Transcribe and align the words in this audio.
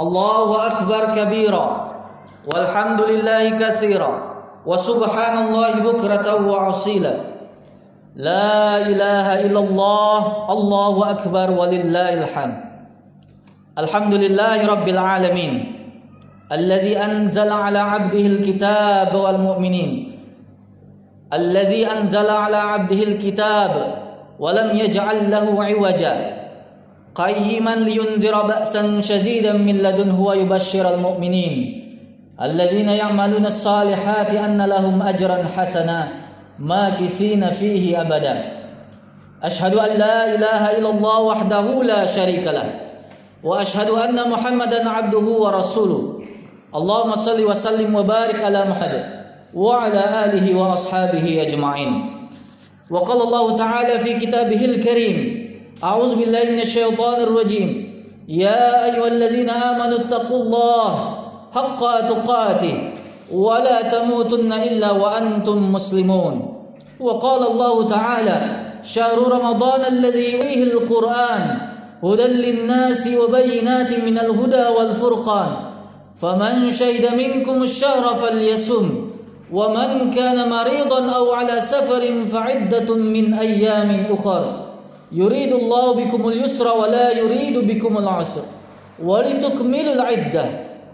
الله 0.00 0.66
أكبر 0.66 1.02
كبيرا 1.16 1.66
والحمد 2.54 3.00
لله 3.00 3.58
كثيرا 3.58 4.12
وسبحان 4.66 5.46
الله 5.46 5.72
بكرة 5.82 6.46
وعصيلا 6.46 7.14
لا 8.16 8.78
إله 8.78 9.26
إلا 9.46 9.60
الله 9.60 10.52
الله 10.52 11.10
أكبر 11.10 11.50
ولله 11.50 12.14
الحمد. 12.14 12.58
الحمد 13.78 14.14
لله 14.14 14.66
رب 14.66 14.88
العالمين 14.88 15.52
الذي 16.52 16.98
أنزل 16.98 17.50
على 17.52 17.78
عبده 17.78 18.24
الكتاب 18.26 19.14
والمؤمنين 19.14 19.90
الذي 21.32 21.86
أنزل 21.86 22.30
على 22.30 22.56
عبده 22.56 23.02
الكتاب 23.02 23.72
ولم 24.38 24.76
يجعل 24.76 25.30
له 25.30 25.64
عوجا. 25.64 26.14
قيما 27.14 27.74
لينذر 27.74 28.42
بأسا 28.42 29.00
شديدا 29.00 29.52
من 29.52 29.78
لدنه 29.78 30.22
ويبشر 30.22 30.94
المؤمنين 30.94 31.84
الذين 32.42 32.88
يعملون 32.88 33.46
الصالحات 33.46 34.30
أن 34.34 34.62
لهم 34.62 35.02
أجرا 35.02 35.46
حسنا 35.56 36.08
ماكثين 36.58 37.50
فيه 37.50 38.00
أبدا. 38.00 38.44
أشهد 39.42 39.74
أن 39.74 39.98
لا 39.98 40.34
إله 40.34 40.78
إلا 40.78 40.90
الله 40.90 41.20
وحده 41.20 41.82
لا 41.82 42.06
شريك 42.06 42.46
له 42.46 42.74
وأشهد 43.44 43.90
أن 43.90 44.30
محمدا 44.30 44.88
عبده 44.88 45.18
ورسوله. 45.18 46.22
اللهم 46.74 47.14
صل 47.14 47.44
وسلم 47.44 47.94
وبارك 47.94 48.42
على 48.42 48.64
محمد 48.70 49.04
وعلى 49.54 50.24
آله 50.24 50.56
وأصحابه 50.58 51.42
أجمعين. 51.42 51.92
وقال 52.90 53.22
الله 53.22 53.56
تعالى 53.56 53.98
في 53.98 54.26
كتابه 54.26 54.64
الكريم 54.64 55.37
أعوذ 55.84 56.14
بالله 56.18 56.44
من 56.44 56.60
الشيطان 56.60 57.20
الرجيم. 57.22 57.68
يا 58.28 58.84
أيها 58.84 59.06
الذين 59.06 59.50
آمنوا 59.50 59.98
اتقوا 59.98 60.42
الله 60.42 60.90
حق 61.54 61.82
تقاته 62.00 62.74
ولا 63.32 63.82
تموتن 63.82 64.52
إلا 64.52 64.90
وأنتم 64.90 65.72
مسلمون. 65.72 66.34
وقال 67.00 67.46
الله 67.46 67.88
تعالى 67.88 68.38
شهر 68.82 69.18
رمضان 69.22 69.80
الذي 69.94 70.30
فيه 70.42 70.62
القرآن 70.62 71.42
هدى 72.04 72.26
للناس 72.26 73.02
وبينات 73.06 73.90
من 74.02 74.18
الهدى 74.18 74.66
والفرقان. 74.76 75.50
فمن 76.18 76.70
شهد 76.70 77.14
منكم 77.14 77.62
الشهر 77.62 78.04
فليسم 78.16 79.10
ومن 79.52 80.10
كان 80.10 80.48
مريضا 80.50 81.00
أو 81.10 81.32
على 81.32 81.60
سفر 81.60 82.02
فعدة 82.26 82.94
من 82.94 83.34
أيام 83.34 84.06
أخر. 84.10 84.67
yuridullahu 85.12 86.04
bikumul 86.04 86.36
yusra 86.36 86.72
wa 86.72 86.88
la 86.88 87.12
yuridu 87.14 87.64
bikumul 87.64 88.06
usra. 88.06 88.44
Wa 88.98 89.22
litukmilul 89.22 90.02
iddah. 90.02 90.48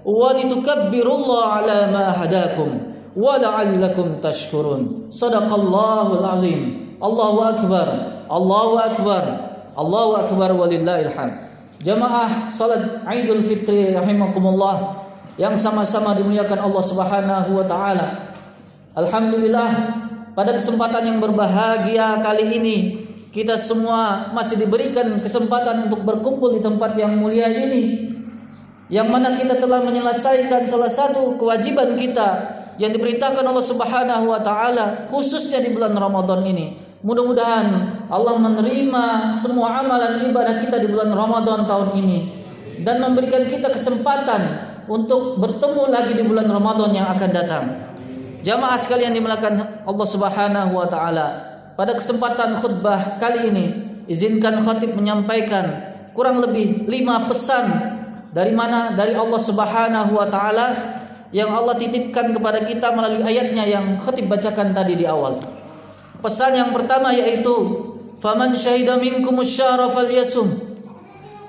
Wa 0.04 0.36
litukabbirullaha 0.36 1.64
ala 1.64 1.78
ma 1.88 2.06
hadakum. 2.12 2.94
Wa 3.16 3.40
la'allakum 3.40 4.20
tashkurun. 4.20 5.08
Sadaqallahul 5.08 6.24
azim. 6.24 6.60
Allahu 7.00 7.38
akbar. 7.42 7.88
Allahu 8.28 8.74
akbar. 8.80 9.24
Allahu 9.74 10.22
akbar 10.22 10.50
walillahil 10.54 11.10
jamaah 11.84 12.48
salat 12.48 13.04
Idul 13.04 13.44
Fitri 13.44 13.92
rahimakumullah 13.92 15.04
yang 15.36 15.52
sama-sama 15.52 16.16
dimuliakan 16.16 16.56
Allah 16.64 16.84
Subhanahu 16.84 17.50
wa 17.60 17.64
taala. 17.68 18.32
Alhamdulillah 18.96 19.70
pada 20.32 20.54
kesempatan 20.56 21.12
yang 21.12 21.18
berbahagia 21.20 22.22
kali 22.24 22.56
ini 22.56 22.76
kita 23.34 23.58
semua 23.58 24.30
masih 24.30 24.62
diberikan 24.62 25.18
kesempatan 25.18 25.90
untuk 25.90 26.06
berkumpul 26.06 26.54
di 26.54 26.62
tempat 26.62 26.94
yang 26.94 27.18
mulia 27.18 27.50
ini 27.50 28.14
yang 28.92 29.10
mana 29.10 29.34
kita 29.34 29.58
telah 29.58 29.82
menyelesaikan 29.82 30.68
salah 30.70 30.86
satu 30.86 31.34
kewajiban 31.34 31.98
kita 31.98 32.62
yang 32.78 32.94
diperintahkan 32.94 33.42
Allah 33.42 33.64
Subhanahu 33.64 34.30
wa 34.30 34.38
taala 34.38 35.10
khususnya 35.10 35.62
di 35.62 35.74
bulan 35.74 35.94
Ramadan 35.94 36.46
ini. 36.46 36.78
Mudah-mudahan 37.05 37.67
Allah 38.08 38.34
menerima 38.40 39.36
semua 39.36 39.84
amalan 39.84 40.24
ibadah 40.24 40.56
kita 40.56 40.80
di 40.80 40.89
bulan 40.89 41.12
Ramadan 41.12 41.68
tahun 41.68 42.01
ini 42.01 42.18
dan 42.80 42.96
memberikan 43.01 43.45
kita 43.45 43.68
kesempatan 43.68 44.72
untuk 44.89 45.36
bertemu 45.36 45.84
lagi 45.89 46.12
di 46.16 46.24
bulan 46.24 46.48
Ramadan 46.48 46.90
yang 46.96 47.08
akan 47.12 47.30
datang. 47.33 47.64
Jamaah 48.40 48.77
sekalian 48.77 49.12
dimulakan 49.12 49.84
Allah 49.84 50.08
Subhanahu 50.08 50.72
wa 50.77 50.89
taala. 50.89 51.53
Pada 51.74 51.98
kesempatan 51.98 52.62
khutbah 52.62 53.18
kali 53.18 53.51
ini 53.51 53.64
izinkan 54.07 54.62
khatib 54.62 54.95
menyampaikan 54.95 55.95
kurang 56.14 56.39
lebih 56.39 56.86
lima 56.86 57.27
pesan 57.27 57.67
dari 58.30 58.55
mana 58.55 58.95
dari 58.95 59.18
Allah 59.18 59.40
Subhanahu 59.42 60.14
wa 60.14 60.27
taala 60.30 60.67
yang 61.34 61.51
Allah 61.51 61.74
titipkan 61.74 62.30
kepada 62.30 62.63
kita 62.63 62.95
melalui 62.95 63.27
ayatnya 63.27 63.67
yang 63.67 63.98
khatib 63.98 64.30
bacakan 64.30 64.70
tadi 64.70 64.95
di 64.95 65.02
awal. 65.02 65.42
Pesan 66.23 66.55
yang 66.55 66.70
pertama 66.70 67.11
yaitu 67.11 67.52
faman 68.23 68.55
syahida 68.55 68.95
minkum 68.95 69.42
falyasum. 69.42 70.46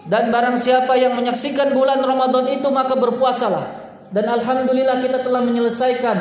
Dan 0.06 0.30
barang 0.30 0.58
siapa 0.62 0.94
yang 0.98 1.18
menyaksikan 1.18 1.74
bulan 1.74 2.02
Ramadan 2.02 2.50
itu 2.50 2.70
maka 2.70 2.94
berpuasalah. 2.98 3.86
Dan 4.14 4.30
alhamdulillah 4.30 5.02
kita 5.02 5.26
telah 5.26 5.42
menyelesaikan 5.42 6.18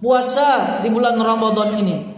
puasa 0.00 0.80
di 0.84 0.92
bulan 0.92 1.16
Ramadan 1.16 1.76
ini. 1.80 2.11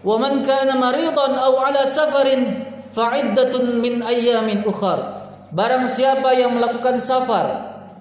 Man 0.00 0.40
kana 0.40 0.80
maridan 0.80 1.36
aw 1.36 1.52
ala 1.68 1.84
safarin 1.84 2.64
fa'iddatun 2.92 3.80
min 3.80 4.00
ayyamin 4.00 4.64
ukhar. 4.64 5.28
Barang 5.52 5.84
siapa 5.84 6.32
yang 6.32 6.56
melakukan 6.56 6.96
safar 6.96 7.46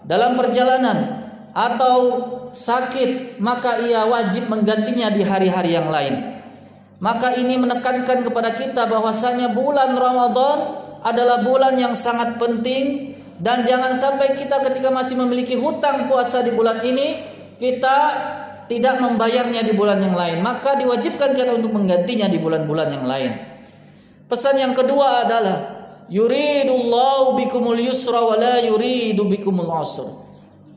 dalam 0.05 0.39
perjalanan 0.39 1.27
atau 1.51 1.97
sakit 2.55 3.41
maka 3.41 3.83
ia 3.83 4.05
wajib 4.05 4.47
menggantinya 4.47 5.11
di 5.11 5.25
hari-hari 5.25 5.75
yang 5.75 5.89
lain. 5.91 6.39
Maka 6.99 7.35
ini 7.35 7.55
menekankan 7.55 8.27
kepada 8.27 8.55
kita 8.59 8.83
bahwasanya 8.87 9.55
bulan 9.55 9.95
Ramadan 9.95 10.57
adalah 10.99 11.43
bulan 11.43 11.79
yang 11.79 11.95
sangat 11.95 12.35
penting 12.35 13.15
dan 13.39 13.63
jangan 13.63 13.95
sampai 13.95 14.35
kita 14.35 14.59
ketika 14.67 14.91
masih 14.91 15.15
memiliki 15.15 15.55
hutang 15.55 16.11
puasa 16.11 16.43
di 16.43 16.51
bulan 16.51 16.83
ini 16.83 17.23
kita 17.55 17.97
tidak 18.69 19.01
membayarnya 19.01 19.65
di 19.65 19.73
bulan 19.73 19.97
yang 19.97 20.13
lain, 20.13 20.45
maka 20.45 20.77
diwajibkan 20.77 21.33
kita 21.33 21.57
untuk 21.57 21.73
menggantinya 21.73 22.29
di 22.29 22.37
bulan-bulan 22.37 22.89
yang 22.93 23.05
lain. 23.09 23.31
Pesan 24.29 24.61
yang 24.61 24.77
kedua 24.77 25.25
adalah 25.25 25.57
yuridullahu 26.05 27.33
bikumul 27.41 27.81
yusra 27.81 28.21
wa 28.21 28.37
la 28.37 28.61
yuridu 28.61 29.25
bikumul 29.25 29.73
usra. 29.73 30.29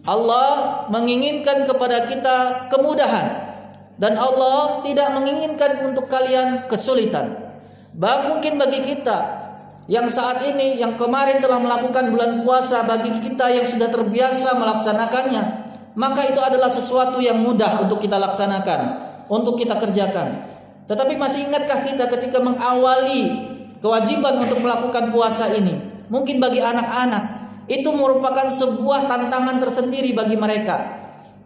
Allah 0.02 0.88
menginginkan 0.90 1.62
kepada 1.68 2.08
kita 2.08 2.66
kemudahan 2.72 3.54
dan 4.00 4.18
Allah 4.18 4.82
tidak 4.82 5.14
menginginkan 5.14 5.84
untuk 5.86 6.08
kalian 6.08 6.66
kesulitan. 6.66 7.38
Bah 7.92 8.26
mungkin 8.26 8.56
bagi 8.56 8.82
kita 8.82 9.42
yang 9.86 10.08
saat 10.08 10.42
ini 10.42 10.80
yang 10.80 10.96
kemarin 10.96 11.44
telah 11.44 11.60
melakukan 11.60 12.08
bulan 12.08 12.40
puasa 12.40 12.82
bagi 12.88 13.14
kita 13.20 13.52
yang 13.52 13.66
sudah 13.66 13.92
terbiasa 13.92 14.56
melaksanakannya, 14.56 15.61
maka 15.92 16.24
itu 16.24 16.40
adalah 16.40 16.72
sesuatu 16.72 17.20
yang 17.20 17.40
mudah 17.40 17.84
untuk 17.84 18.00
kita 18.00 18.16
laksanakan, 18.16 18.80
untuk 19.28 19.60
kita 19.60 19.76
kerjakan. 19.76 20.48
Tetapi 20.88 21.16
masih 21.16 21.48
ingatkah 21.48 21.84
kita 21.84 22.08
ketika 22.08 22.40
mengawali 22.40 23.48
kewajiban 23.78 24.40
untuk 24.42 24.60
melakukan 24.60 25.12
puasa 25.12 25.52
ini? 25.52 26.04
Mungkin 26.08 26.40
bagi 26.40 26.60
anak-anak 26.60 27.24
itu 27.70 27.88
merupakan 27.92 28.48
sebuah 28.50 29.06
tantangan 29.06 29.62
tersendiri 29.62 30.12
bagi 30.12 30.36
mereka 30.36 31.02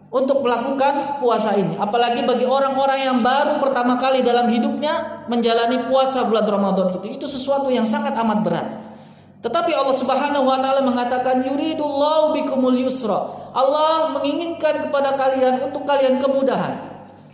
untuk 0.07 0.43
melakukan 0.43 1.19
puasa 1.19 1.55
ini. 1.59 1.75
Apalagi 1.75 2.23
bagi 2.23 2.47
orang-orang 2.47 2.99
yang 3.03 3.19
baru 3.19 3.59
pertama 3.59 3.99
kali 3.99 4.23
dalam 4.23 4.47
hidupnya 4.47 5.23
menjalani 5.27 5.87
puasa 5.91 6.23
bulan 6.25 6.47
Ramadan 6.47 6.99
itu, 6.99 7.19
itu 7.19 7.25
sesuatu 7.27 7.67
yang 7.67 7.83
sangat 7.83 8.15
amat 8.15 8.39
berat. 8.43 8.67
Tetapi 9.37 9.71
Allah 9.71 9.93
Subhanahu 9.93 10.49
wa 10.49 10.57
taala 10.57 10.81
mengatakan 10.81 11.45
yuridullahu 11.45 12.33
bikumul 12.41 12.73
yusra. 12.73 13.46
Allah 13.57 14.13
menginginkan 14.13 14.85
kepada 14.85 15.17
kalian 15.17 15.65
untuk 15.65 15.81
kalian 15.89 16.21
kemudahan. 16.21 16.77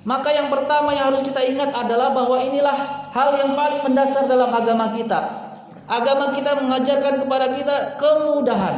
Maka 0.07 0.31
yang 0.31 0.47
pertama 0.47 0.95
yang 0.95 1.11
harus 1.11 1.19
kita 1.19 1.43
ingat 1.43 1.75
adalah 1.75 2.15
bahwa 2.15 2.39
inilah 2.39 3.11
hal 3.11 3.35
yang 3.35 3.51
paling 3.59 3.83
mendasar 3.83 4.23
dalam 4.31 4.47
agama 4.47 4.87
kita. 4.95 5.19
Agama 5.83 6.31
kita 6.31 6.63
mengajarkan 6.63 7.19
kepada 7.19 7.51
kita 7.51 7.75
kemudahan. 7.99 8.75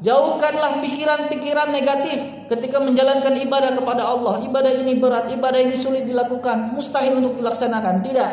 Jauhkanlah 0.00 0.80
pikiran-pikiran 0.84 1.72
negatif 1.72 2.20
ketika 2.48 2.80
menjalankan 2.80 3.32
ibadah 3.44 3.76
kepada 3.76 4.04
Allah. 4.04 4.40
Ibadah 4.44 4.72
ini 4.80 4.96
berat, 4.96 5.28
ibadah 5.32 5.60
ini 5.60 5.76
sulit 5.76 6.04
dilakukan, 6.04 6.72
mustahil 6.72 7.20
untuk 7.20 7.36
dilaksanakan. 7.40 8.00
Tidak. 8.04 8.30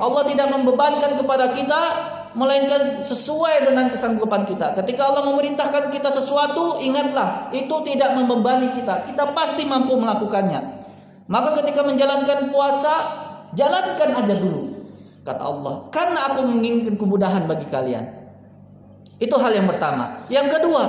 Allah 0.00 0.22
tidak 0.24 0.48
membebankan 0.52 1.20
kepada 1.20 1.52
kita 1.52 1.80
melainkan 2.34 3.00
sesuai 3.00 3.70
dengan 3.70 3.88
kesanggupan 3.88 4.44
kita. 4.44 4.74
Ketika 4.74 5.06
Allah 5.06 5.22
memerintahkan 5.30 5.94
kita 5.94 6.10
sesuatu, 6.10 6.82
ingatlah, 6.82 7.54
itu 7.54 7.74
tidak 7.86 8.14
membebani 8.18 8.74
kita. 8.74 9.06
Kita 9.06 9.30
pasti 9.30 9.62
mampu 9.62 9.94
melakukannya. 9.94 10.84
Maka 11.30 11.62
ketika 11.62 11.86
menjalankan 11.86 12.50
puasa, 12.50 12.94
jalankan 13.54 14.10
aja 14.18 14.34
dulu. 14.34 14.74
Kata 15.24 15.40
Allah, 15.40 15.74
karena 15.88 16.20
aku 16.28 16.44
menginginkan 16.44 17.00
kemudahan 17.00 17.48
bagi 17.48 17.64
kalian. 17.70 18.04
Itu 19.16 19.38
hal 19.40 19.54
yang 19.56 19.70
pertama. 19.70 20.26
Yang 20.28 20.60
kedua, 20.60 20.82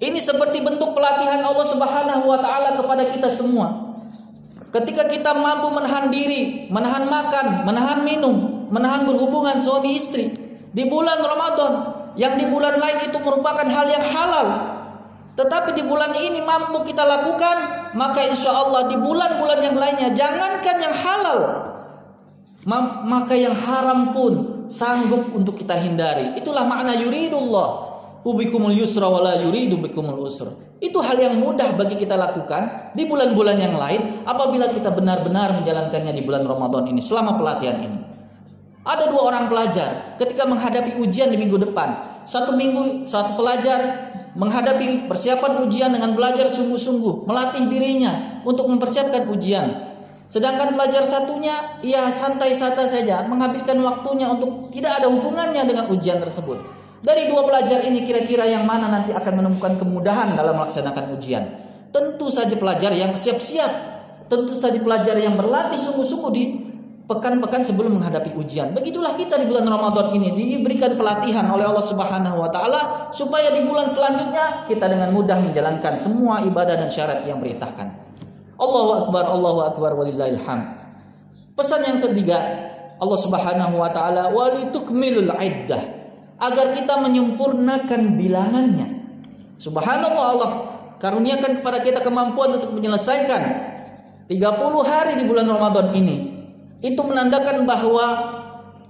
Ini 0.00 0.16
seperti 0.16 0.64
bentuk 0.64 0.96
pelatihan 0.96 1.44
Allah 1.44 1.66
Subhanahu 1.68 2.24
wa 2.24 2.40
taala 2.40 2.72
kepada 2.72 3.04
kita 3.12 3.28
semua. 3.28 4.00
Ketika 4.72 5.04
kita 5.04 5.36
mampu 5.36 5.68
menahan 5.68 6.08
diri, 6.08 6.72
menahan 6.72 7.04
makan, 7.04 7.68
menahan 7.68 8.00
minum, 8.00 8.64
menahan 8.72 9.04
berhubungan 9.04 9.60
suami 9.60 9.92
istri 9.92 10.32
di 10.70 10.86
bulan 10.86 11.18
Ramadan, 11.18 11.72
yang 12.14 12.38
di 12.38 12.46
bulan 12.46 12.78
lain 12.78 13.10
itu 13.10 13.18
merupakan 13.18 13.66
hal 13.66 13.86
yang 13.90 14.04
halal. 14.06 14.48
Tetapi 15.34 15.72
di 15.72 15.82
bulan 15.86 16.12
ini 16.14 16.42
mampu 16.42 16.84
kita 16.84 17.06
lakukan, 17.06 17.90
maka 17.96 18.22
insya 18.26 18.52
Allah 18.52 18.90
di 18.90 18.96
bulan-bulan 18.98 19.58
yang 19.62 19.76
lainnya 19.78 20.08
jangankan 20.12 20.76
yang 20.78 20.94
halal, 20.94 21.38
maka 23.06 23.34
yang 23.34 23.56
haram 23.56 24.12
pun 24.12 24.66
sanggup 24.68 25.32
untuk 25.32 25.56
kita 25.56 25.74
hindari. 25.80 26.36
Itulah 26.36 26.66
makna 26.66 26.92
yuridullah 26.98 27.90
ubikumul 28.24 28.74
yusra 28.74 29.08
wala 29.08 29.40
yuridu 29.40 29.80
bikumul 29.80 30.28
usra. 30.28 30.52
Itu 30.80 31.04
hal 31.04 31.20
yang 31.20 31.36
mudah 31.40 31.76
bagi 31.76 31.96
kita 31.96 32.16
lakukan 32.16 32.92
di 32.96 33.04
bulan-bulan 33.04 33.56
yang 33.60 33.76
lain 33.76 34.24
apabila 34.24 34.72
kita 34.72 34.88
benar-benar 34.92 35.60
menjalankannya 35.60 36.12
di 36.16 36.22
bulan 36.24 36.44
Ramadan 36.44 36.88
ini 36.88 37.00
selama 37.04 37.36
pelatihan 37.36 37.76
ini. 37.80 37.98
Ada 38.80 39.12
dua 39.12 39.28
orang 39.28 39.44
pelajar 39.52 40.16
ketika 40.16 40.48
menghadapi 40.48 40.96
ujian 40.96 41.28
di 41.28 41.36
minggu 41.36 41.60
depan. 41.60 42.00
Satu 42.24 42.56
minggu 42.56 43.04
satu 43.04 43.36
pelajar 43.36 44.08
menghadapi 44.32 45.04
persiapan 45.04 45.60
ujian 45.68 45.92
dengan 45.92 46.16
belajar 46.16 46.48
sungguh-sungguh, 46.48 47.28
melatih 47.28 47.68
dirinya 47.68 48.40
untuk 48.40 48.64
mempersiapkan 48.72 49.28
ujian. 49.28 49.92
Sedangkan 50.32 50.72
pelajar 50.72 51.04
satunya 51.04 51.76
ia 51.84 52.08
santai-santai 52.08 52.88
saja 52.88 53.20
menghabiskan 53.28 53.76
waktunya 53.84 54.32
untuk 54.32 54.72
tidak 54.72 55.02
ada 55.02 55.12
hubungannya 55.12 55.60
dengan 55.68 55.92
ujian 55.92 56.16
tersebut. 56.16 56.64
Dari 57.04 57.28
dua 57.28 57.44
pelajar 57.44 57.84
ini 57.84 58.08
kira-kira 58.08 58.48
yang 58.48 58.64
mana 58.64 58.88
nanti 58.88 59.12
akan 59.12 59.44
menemukan 59.44 59.76
kemudahan 59.76 60.32
dalam 60.32 60.56
melaksanakan 60.56 61.20
ujian? 61.20 61.44
Tentu 61.92 62.32
saja 62.32 62.56
pelajar 62.56 62.96
yang 62.96 63.12
siap-siap. 63.12 63.72
Tentu 64.30 64.56
saja 64.56 64.78
pelajar 64.80 65.18
yang 65.20 65.36
berlatih 65.36 65.76
sungguh-sungguh 65.76 66.30
di 66.32 66.69
pekan-pekan 67.10 67.66
sebelum 67.66 67.98
menghadapi 67.98 68.38
ujian. 68.38 68.70
Begitulah 68.70 69.18
kita 69.18 69.34
di 69.34 69.50
bulan 69.50 69.66
Ramadan 69.66 70.14
ini 70.14 70.30
diberikan 70.30 70.94
pelatihan 70.94 71.42
oleh 71.50 71.66
Allah 71.66 71.82
Subhanahu 71.82 72.38
wa 72.38 72.46
taala 72.46 73.10
supaya 73.10 73.50
di 73.50 73.66
bulan 73.66 73.90
selanjutnya 73.90 74.70
kita 74.70 74.86
dengan 74.86 75.10
mudah 75.10 75.42
menjalankan 75.42 75.98
semua 75.98 76.38
ibadah 76.46 76.78
dan 76.78 76.86
syarat 76.86 77.26
yang 77.26 77.42
berintahkan. 77.42 77.90
Allahu 78.54 78.90
akbar, 79.02 79.26
Allahu 79.26 79.60
akbar 79.66 79.90
walillahil 79.98 80.38
hamd. 80.38 80.78
Pesan 81.58 81.82
yang 81.82 81.98
ketiga, 81.98 82.38
Allah 83.02 83.18
Subhanahu 83.18 83.74
wa 83.74 83.90
taala 83.90 84.30
walitukmilul 84.30 85.34
iddah 85.34 85.82
agar 86.38 86.70
kita 86.70 86.94
menyempurnakan 87.02 88.14
bilangannya. 88.14 88.86
Subhanallah 89.58 90.24
Allah 90.38 90.50
karuniakan 91.02 91.58
kepada 91.58 91.82
kita 91.82 92.00
kemampuan 92.06 92.54
untuk 92.54 92.70
menyelesaikan 92.70 93.42
30 94.30 94.38
hari 94.86 95.18
di 95.18 95.24
bulan 95.26 95.50
Ramadan 95.50 95.90
ini. 95.90 96.39
Itu 96.80 97.04
menandakan 97.04 97.68
bahwa 97.68 98.06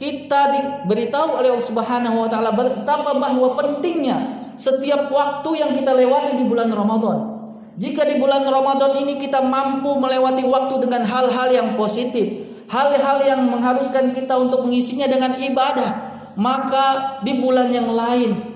kita 0.01 0.41
diberitahu 0.55 1.43
oleh 1.43 1.53
Allah 1.53 1.67
Subhanahu 1.67 2.17
wa 2.25 2.29
taala 2.31 2.57
betapa 2.57 3.13
bahwa 3.13 3.53
pentingnya 3.59 4.49
setiap 4.57 5.13
waktu 5.13 5.51
yang 5.61 5.77
kita 5.77 5.93
lewati 5.93 6.41
di 6.41 6.45
bulan 6.49 6.73
Ramadan. 6.73 7.39
Jika 7.77 8.09
di 8.09 8.17
bulan 8.17 8.49
Ramadan 8.49 8.97
ini 9.05 9.21
kita 9.21 9.45
mampu 9.45 9.97
melewati 10.01 10.45
waktu 10.45 10.75
dengan 10.81 11.05
hal-hal 11.05 11.49
yang 11.53 11.69
positif, 11.77 12.49
hal-hal 12.69 13.25
yang 13.25 13.41
mengharuskan 13.49 14.17
kita 14.17 14.37
untuk 14.37 14.65
mengisinya 14.69 15.09
dengan 15.09 15.37
ibadah, 15.37 15.91
maka 16.37 17.19
di 17.25 17.37
bulan 17.41 17.69
yang 17.73 17.89
lain 17.89 18.51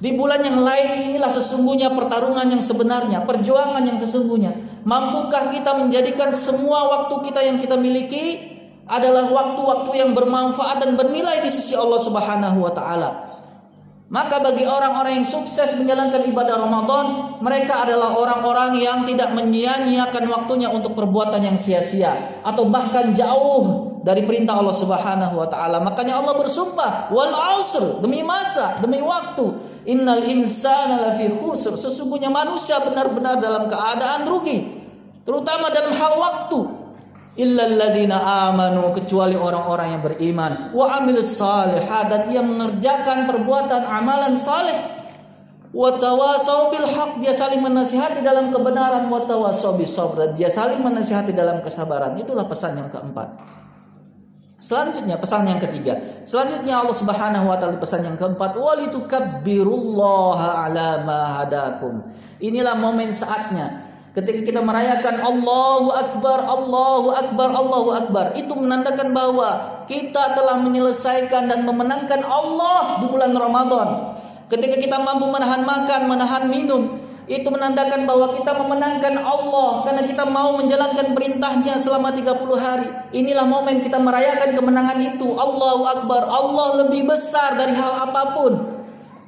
di 0.00 0.16
bulan 0.16 0.40
yang 0.40 0.64
lain 0.64 1.12
inilah 1.12 1.28
sesungguhnya 1.28 1.92
pertarungan 1.92 2.48
yang 2.48 2.64
sebenarnya, 2.64 3.20
perjuangan 3.28 3.84
yang 3.84 4.00
sesungguhnya. 4.00 4.80
Mampukah 4.80 5.52
kita 5.52 5.76
menjadikan 5.76 6.32
semua 6.32 6.88
waktu 6.88 7.20
kita 7.28 7.44
yang 7.44 7.60
kita 7.60 7.76
miliki 7.76 8.49
adalah 8.90 9.30
waktu-waktu 9.30 9.90
yang 10.02 10.10
bermanfaat 10.18 10.82
dan 10.82 10.98
bernilai 10.98 11.38
di 11.46 11.50
sisi 11.54 11.78
Allah 11.78 12.02
Subhanahu 12.02 12.58
wa 12.58 12.72
taala? 12.74 13.10
Maka 14.10 14.42
bagi 14.42 14.66
orang-orang 14.66 15.22
yang 15.22 15.28
sukses 15.28 15.78
menjalankan 15.78 16.26
ibadah 16.26 16.58
Ramadan, 16.58 17.06
mereka 17.38 17.86
adalah 17.86 18.18
orang-orang 18.18 18.82
yang 18.82 19.06
tidak 19.06 19.30
menyia-nyiakan 19.38 20.26
waktunya 20.26 20.66
untuk 20.66 20.98
perbuatan 20.98 21.38
yang 21.38 21.54
sia-sia 21.54 22.42
atau 22.42 22.66
bahkan 22.66 23.14
jauh 23.14 23.94
dari 24.02 24.26
perintah 24.26 24.58
Allah 24.58 24.74
Subhanahu 24.74 25.38
wa 25.38 25.46
taala. 25.46 25.78
Makanya 25.78 26.18
Allah 26.18 26.34
bersumpah, 26.34 27.14
wal 27.14 27.30
asr, 27.62 28.02
demi 28.02 28.26
masa, 28.26 28.82
demi 28.82 28.98
waktu. 28.98 29.46
Innal 29.86 30.26
insana 30.26 31.06
lafi 31.06 31.30
khusr. 31.30 31.78
Sesungguhnya 31.78 32.34
manusia 32.34 32.82
benar-benar 32.82 33.38
dalam 33.38 33.70
keadaan 33.70 34.26
rugi, 34.26 34.66
terutama 35.22 35.70
dalam 35.70 35.94
hal 35.94 36.18
waktu. 36.18 36.79
Illalladzina 37.38 38.50
amanu 38.50 38.90
kecuali 38.90 39.38
orang-orang 39.38 39.94
yang 39.94 40.02
beriman. 40.02 40.52
Wa 40.74 40.98
amilus 40.98 41.38
salihat 41.38 42.10
dan 42.10 42.26
yang 42.34 42.50
mengerjakan 42.50 43.30
perbuatan 43.30 43.86
amalan 43.86 44.34
saleh. 44.34 44.98
Wa 45.70 45.94
tawasau 45.94 46.74
bil 46.74 46.82
haq 46.82 47.22
dia 47.22 47.30
saling 47.30 47.62
menasihati 47.62 48.26
dalam 48.26 48.50
kebenaran. 48.50 49.06
Wa 49.06 49.30
tawasau 49.30 49.78
bis 49.78 49.94
sabr 49.94 50.34
dia 50.34 50.50
saling 50.50 50.82
menasihati 50.82 51.30
dalam 51.30 51.62
kesabaran. 51.62 52.18
Itulah 52.18 52.50
pesan 52.50 52.82
yang 52.82 52.90
keempat. 52.90 53.60
Selanjutnya 54.60 55.16
pesan 55.16 55.48
yang 55.48 55.56
ketiga. 55.56 56.20
Selanjutnya 56.28 56.84
Allah 56.84 56.92
Subhanahu 56.92 57.48
wa 57.48 57.56
taala 57.56 57.80
pesan 57.80 58.04
yang 58.04 58.20
keempat, 58.20 58.60
walitukabbirullaha 58.60 60.68
ala 60.68 61.00
ma 61.00 61.40
hadakum. 61.40 62.04
Inilah 62.44 62.76
momen 62.76 63.08
saatnya 63.08 63.89
ketika 64.10 64.40
kita 64.42 64.60
merayakan 64.62 65.22
Allahu 65.22 65.94
Akbar, 65.94 66.38
Allahu 66.42 67.08
Akbar, 67.14 67.48
Allahu 67.54 67.90
Akbar. 67.94 68.24
Itu 68.34 68.58
menandakan 68.58 69.14
bahwa 69.14 69.48
kita 69.86 70.34
telah 70.34 70.58
menyelesaikan 70.58 71.46
dan 71.46 71.62
memenangkan 71.62 72.26
Allah 72.26 73.02
di 73.02 73.06
bulan 73.06 73.32
Ramadan. 73.34 74.18
Ketika 74.50 74.82
kita 74.82 74.98
mampu 74.98 75.30
menahan 75.30 75.62
makan, 75.62 76.10
menahan 76.10 76.50
minum, 76.50 76.98
itu 77.30 77.46
menandakan 77.46 78.10
bahwa 78.10 78.34
kita 78.34 78.50
memenangkan 78.58 79.22
Allah 79.22 79.86
karena 79.86 80.02
kita 80.02 80.26
mau 80.26 80.58
menjalankan 80.58 81.14
perintahnya 81.14 81.78
selama 81.78 82.10
30 82.10 82.58
hari. 82.58 82.90
Inilah 83.14 83.46
momen 83.46 83.86
kita 83.86 84.02
merayakan 84.02 84.58
kemenangan 84.58 84.98
itu. 84.98 85.38
Allahu 85.38 85.86
Akbar. 85.86 86.26
Allah 86.26 86.82
lebih 86.82 87.06
besar 87.06 87.54
dari 87.54 87.70
hal 87.78 88.10
apa 88.10 88.34
pun. 88.34 88.79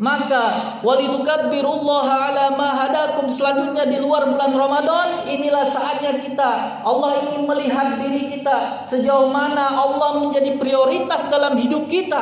Maka 0.03 0.83
walitukabbirullaha 0.83 2.35
ala 2.35 2.59
ma 2.59 2.75
hadakum 2.75 3.31
selanjutnya 3.31 3.87
di 3.87 4.03
luar 4.03 4.27
bulan 4.27 4.51
Ramadan 4.51 5.31
inilah 5.31 5.63
saatnya 5.63 6.19
kita 6.19 6.83
Allah 6.83 7.23
ingin 7.23 7.47
melihat 7.47 8.03
diri 8.03 8.35
kita 8.35 8.83
sejauh 8.83 9.31
mana 9.31 9.79
Allah 9.79 10.27
menjadi 10.27 10.59
prioritas 10.59 11.31
dalam 11.31 11.55
hidup 11.55 11.87
kita 11.87 12.19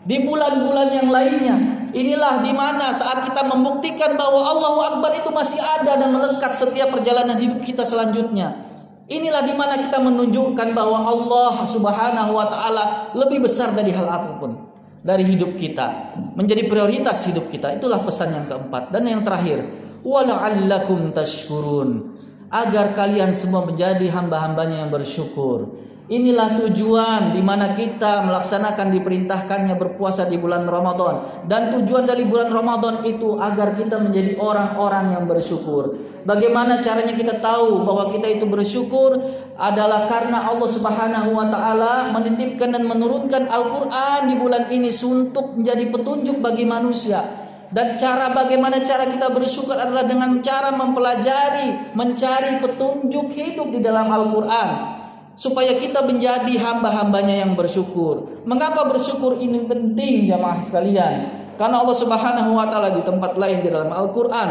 di 0.00 0.24
bulan-bulan 0.24 0.88
yang 0.96 1.12
lainnya. 1.12 1.56
Inilah 1.92 2.40
di 2.40 2.56
mana 2.56 2.88
saat 2.88 3.28
kita 3.28 3.44
membuktikan 3.44 4.16
bahwa 4.16 4.40
Allahu 4.40 4.80
Akbar 4.80 5.12
itu 5.12 5.28
masih 5.28 5.60
ada 5.60 6.00
dan 6.00 6.08
melekat 6.08 6.56
setiap 6.56 6.88
perjalanan 6.88 7.36
hidup 7.36 7.60
kita 7.60 7.84
selanjutnya. 7.84 8.64
Inilah 9.12 9.44
di 9.44 9.52
mana 9.52 9.76
kita 9.76 10.00
menunjukkan 10.00 10.72
bahwa 10.72 11.04
Allah 11.04 11.68
Subhanahu 11.68 12.32
wa 12.32 12.48
taala 12.48 13.12
lebih 13.12 13.44
besar 13.44 13.76
dari 13.76 13.92
hal 13.92 14.08
apa 14.08 14.40
pun 14.40 14.69
dari 15.00 15.24
hidup 15.24 15.56
kita, 15.56 16.16
menjadi 16.36 16.68
prioritas 16.68 17.24
hidup 17.24 17.48
kita. 17.48 17.72
Itulah 17.76 18.04
pesan 18.04 18.36
yang 18.36 18.46
keempat 18.46 18.92
dan 18.92 19.02
yang 19.08 19.24
terakhir, 19.24 19.64
wala'allakum 20.04 21.12
tashkurun 21.16 22.20
agar 22.50 22.92
kalian 22.98 23.30
semua 23.32 23.64
menjadi 23.64 24.10
hamba-hambanya 24.10 24.84
yang 24.84 24.90
bersyukur. 24.90 25.89
Inilah 26.10 26.58
tujuan 26.58 27.30
di 27.30 27.38
mana 27.38 27.70
kita 27.70 28.26
melaksanakan 28.26 28.90
diperintahkannya 28.98 29.78
berpuasa 29.78 30.26
di 30.26 30.42
bulan 30.42 30.66
Ramadan 30.66 31.46
dan 31.46 31.70
tujuan 31.70 32.02
dari 32.02 32.26
bulan 32.26 32.50
Ramadan 32.50 33.06
itu 33.06 33.38
agar 33.38 33.78
kita 33.78 33.94
menjadi 33.94 34.34
orang-orang 34.42 35.14
yang 35.14 35.30
bersyukur. 35.30 35.94
Bagaimana 36.26 36.82
caranya 36.82 37.14
kita 37.14 37.38
tahu 37.38 37.86
bahwa 37.86 38.10
kita 38.10 38.26
itu 38.26 38.42
bersyukur 38.42 39.22
adalah 39.54 40.10
karena 40.10 40.50
Allah 40.50 40.66
Subhanahu 40.66 41.30
wa 41.30 41.46
taala 41.46 42.10
menitipkan 42.10 42.74
dan 42.74 42.90
menurunkan 42.90 43.46
Al-Qur'an 43.46 44.26
di 44.26 44.34
bulan 44.34 44.66
ini 44.66 44.90
untuk 44.90 45.62
menjadi 45.62 45.94
petunjuk 45.94 46.42
bagi 46.42 46.66
manusia. 46.66 47.22
Dan 47.70 47.94
cara 48.02 48.34
bagaimana 48.34 48.82
cara 48.82 49.06
kita 49.06 49.30
bersyukur 49.30 49.78
adalah 49.78 50.02
dengan 50.02 50.42
cara 50.42 50.74
mempelajari, 50.74 51.94
mencari 51.94 52.58
petunjuk 52.58 53.30
hidup 53.30 53.70
di 53.70 53.78
dalam 53.78 54.10
Al-Qur'an 54.10 54.99
supaya 55.40 55.72
kita 55.80 56.04
menjadi 56.04 56.52
hamba-hambanya 56.60 57.48
yang 57.48 57.56
bersyukur. 57.56 58.44
Mengapa 58.44 58.84
bersyukur 58.84 59.40
ini 59.40 59.64
penting 59.64 60.28
jamaah 60.28 60.60
sekalian? 60.60 61.32
Karena 61.56 61.80
Allah 61.80 61.96
Subhanahu 61.96 62.60
wa 62.60 62.68
taala 62.68 62.92
di 62.92 63.00
tempat 63.00 63.40
lain 63.40 63.64
di 63.64 63.72
dalam 63.72 63.88
Al-Qur'an, 63.88 64.50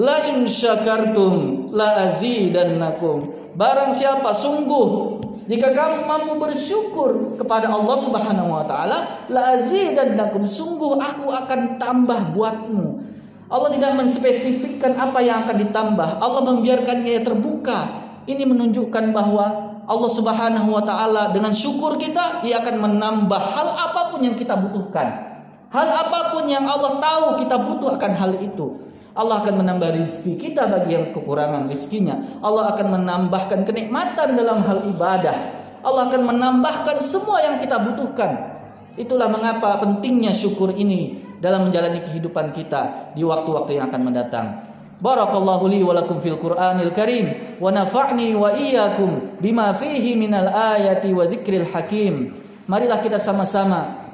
la 0.00 0.16
in 0.32 0.48
syakartum 0.48 1.68
la 1.76 2.08
azidannakum. 2.08 3.52
Barang 3.52 3.92
siapa 3.92 4.32
sungguh 4.32 5.20
jika 5.44 5.76
kamu 5.76 6.08
mampu 6.08 6.32
bersyukur 6.40 7.36
kepada 7.36 7.68
Allah 7.68 7.96
Subhanahu 8.00 8.56
wa 8.56 8.64
taala, 8.64 9.28
la 9.28 9.60
azidannakum. 9.60 10.48
Sungguh 10.48 10.96
aku 10.96 11.28
akan 11.28 11.76
tambah 11.76 12.32
buatmu. 12.32 13.12
Allah 13.52 13.68
tidak 13.76 13.92
menspesifikkan 13.92 14.96
apa 14.96 15.20
yang 15.20 15.44
akan 15.44 15.68
ditambah. 15.68 16.10
Allah 16.16 16.42
membiarkannya 16.48 17.20
terbuka. 17.20 18.08
Ini 18.24 18.46
menunjukkan 18.46 19.10
bahwa 19.10 19.69
Allah 19.90 20.06
Subhanahu 20.06 20.70
wa 20.70 20.86
taala 20.86 21.34
dengan 21.34 21.50
syukur 21.50 21.98
kita 21.98 22.46
ia 22.46 22.62
akan 22.62 22.78
menambah 22.78 23.42
hal 23.42 23.74
apa 23.74 24.14
pun 24.14 24.22
yang 24.22 24.38
kita 24.38 24.54
butuhkan. 24.54 25.34
Hal 25.74 25.88
apa 25.90 26.30
pun 26.30 26.46
yang 26.46 26.62
Allah 26.62 27.02
tahu 27.02 27.34
kita 27.42 27.58
butuh 27.58 27.98
akan 27.98 28.12
hal 28.14 28.38
itu. 28.38 28.86
Allah 29.18 29.42
akan 29.42 29.66
menambah 29.66 29.98
rizki 29.98 30.38
kita 30.38 30.70
bagi 30.70 30.94
yang 30.94 31.10
kekurangan 31.10 31.66
rizkinya. 31.66 32.38
Allah 32.38 32.70
akan 32.70 33.02
menambahkan 33.02 33.66
kenikmatan 33.66 34.38
dalam 34.38 34.62
hal 34.62 34.86
ibadah. 34.86 35.36
Allah 35.82 36.06
akan 36.06 36.22
menambahkan 36.22 37.02
semua 37.02 37.42
yang 37.42 37.58
kita 37.58 37.82
butuhkan. 37.82 38.62
Itulah 38.94 39.26
mengapa 39.26 39.82
pentingnya 39.82 40.30
syukur 40.30 40.70
ini 40.70 41.18
dalam 41.42 41.66
menjalani 41.66 42.06
kehidupan 42.06 42.54
kita 42.54 43.10
di 43.18 43.26
waktu-waktu 43.26 43.82
yang 43.82 43.90
akan 43.90 44.02
mendatang. 44.06 44.46
Barakallahu 45.00 45.64
li 45.72 45.80
wa 45.80 45.96
lakum 45.96 46.20
fil 46.20 46.36
Qur'anil 46.36 46.92
Karim 46.92 47.56
wa 47.56 47.72
nafa'ni 47.72 48.36
wa 48.36 48.52
iyyakum 48.52 49.40
bima 49.40 49.72
fihi 49.72 50.12
minal 50.12 50.52
ayati 50.52 51.08
wa 51.16 51.24
zikril 51.24 51.64
hakim. 51.72 52.36
Marilah 52.68 53.00
kita 53.00 53.16
sama-sama 53.16 54.10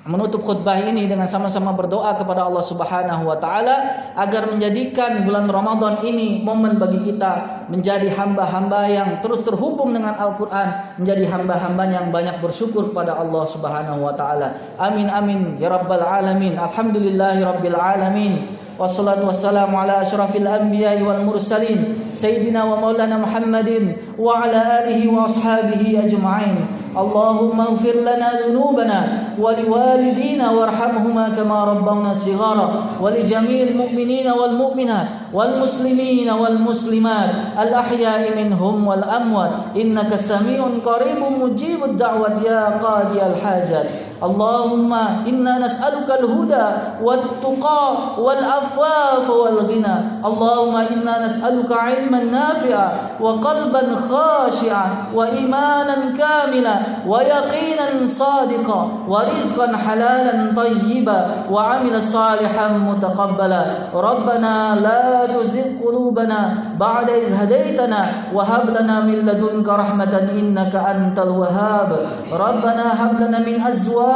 menutup 0.00 0.40
khutbah 0.40 0.80
ini 0.80 1.04
dengan 1.04 1.28
sama-sama 1.28 1.76
berdoa 1.76 2.16
kepada 2.16 2.48
Allah 2.48 2.64
Subhanahu 2.64 3.28
wa 3.28 3.36
taala 3.36 4.08
agar 4.16 4.48
menjadikan 4.48 5.28
bulan 5.28 5.44
Ramadan 5.44 6.00
ini 6.08 6.40
momen 6.40 6.80
bagi 6.80 7.04
kita 7.04 7.64
menjadi 7.68 8.08
hamba-hamba 8.08 8.88
yang 8.88 9.10
terus 9.20 9.44
terhubung 9.44 9.92
dengan 9.92 10.16
Al-Qur'an, 10.16 10.96
menjadi 10.96 11.28
hamba-hamba 11.28 11.84
yang 11.92 12.08
banyak 12.08 12.40
bersyukur 12.40 12.88
kepada 12.92 13.20
Allah 13.20 13.44
Subhanahu 13.44 14.00
wa 14.00 14.16
taala. 14.16 14.56
Amin 14.80 15.12
amin 15.12 15.60
ya 15.60 15.68
rabbal 15.68 16.00
alamin. 16.00 16.56
Alhamdulillahi 16.56 17.40
rabbil 17.44 17.76
alamin. 17.76 18.59
والصلاة 18.80 19.26
والسلام 19.26 19.76
على 19.76 20.00
أشرف 20.00 20.36
الأنبياء 20.36 21.02
والمرسلين 21.02 21.84
سيدنا 22.14 22.64
ومولانا 22.64 23.18
محمد 23.18 23.96
وعلى 24.18 24.60
آله 24.80 25.00
وأصحابه 25.12 26.00
أجمعين. 26.04 26.56
اللهم 26.96 27.60
اغفر 27.60 27.96
لنا 28.02 28.28
ذنوبنا 28.40 29.00
ولوالدينا 29.38 30.50
وارحمهما 30.50 31.28
كما 31.28 31.64
ربونا 31.64 32.12
صغارا 32.12 32.68
ولجميع 33.00 33.62
المؤمنين 33.68 34.26
والمؤمنات 34.28 35.08
والمسلمين 35.34 36.30
والمسلمات 36.30 37.30
الأحياء 37.62 38.22
منهم 38.36 38.86
والأموات. 38.86 39.52
إنك 39.76 40.14
سميع 40.16 40.60
قريب 40.84 41.20
مجيب 41.20 41.84
الدعوة 41.84 42.36
يا 42.48 42.80
قاضي 42.80 43.26
الحاجات. 43.26 44.09
اللهم 44.20 44.92
إنا 45.30 45.58
نسألك 45.64 46.08
الهدى 46.20 46.66
والتقى 47.02 47.84
والعفاف 48.18 49.30
والغنى. 49.30 49.96
اللهم 50.28 50.76
إنا 50.76 51.14
نسألك 51.24 51.72
علما 51.72 52.20
نافعا 52.24 52.88
وقلبا 53.20 53.82
خاشعا 54.10 54.88
وإيمانا 55.14 55.96
كاملا 56.20 56.76
ويقينا 57.06 57.88
صادقا 58.04 58.80
ورزقا 59.08 59.68
حلالا 59.76 60.34
طيبا 60.56 61.20
وعمل 61.50 62.02
صالحا 62.02 62.66
متقبلا. 62.68 63.64
ربنا 63.94 64.54
لا 64.84 65.26
تزغ 65.32 65.80
قلوبنا 65.80 66.40
بعد 66.76 67.10
إذ 67.10 67.28
هديتنا 67.40 68.00
وهب 68.34 68.64
لنا 68.76 69.00
من 69.00 69.18
لدنك 69.24 69.68
رحمة 69.68 70.14
إنك 70.38 70.74
أنت 70.76 71.18
الوهاب. 71.18 71.90
ربنا 72.32 72.86
هب 73.00 73.14
لنا 73.20 73.38
من 73.38 73.56
أزواجنا 73.62 74.09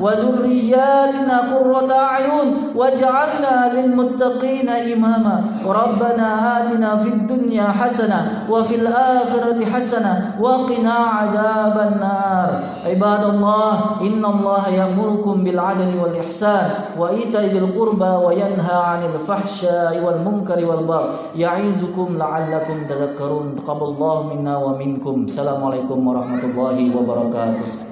وذرياتنا 0.00 1.36
قرة 1.52 1.90
أعين 1.92 2.48
واجعلنا 2.76 3.72
للمتقين 3.74 4.68
إماما. 4.68 5.36
ربنا 5.66 6.28
آتنا 6.58 6.96
في 6.96 7.08
الدنيا 7.08 7.68
حسنة 7.80 8.46
وفي 8.50 8.74
الآخرة 8.74 9.64
حسنة 9.64 10.36
وقنا 10.40 10.92
عذاب 10.92 11.76
النار. 11.92 12.50
عباد 12.86 13.24
الله 13.24 13.74
إن 14.00 14.24
الله 14.24 14.68
يأمركم 14.68 15.44
بالعدل 15.44 15.90
والإحسان 16.02 16.70
وإيتاء 16.98 17.44
ذي 17.52 17.58
القربى 17.58 18.12
وينهى 18.26 18.78
عن 18.90 19.00
الفحشاء 19.04 19.92
والمنكر 20.04 20.58
والبغي. 20.66 21.08
يعظكم 21.36 22.08
لعلكم 22.18 22.76
تذكرون. 22.88 23.56
تقبل 23.56 23.86
الله 23.86 24.16
منا 24.22 24.56
ومنكم. 24.56 25.16
السلام 25.24 25.64
عليكم 25.64 25.98
ورحمة 26.06 26.42
الله 26.44 26.76
وبركاته. 26.96 27.87